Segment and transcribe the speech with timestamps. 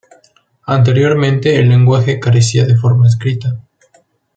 [0.65, 3.61] Anteriormente el lenguaje carecía de forma escrita.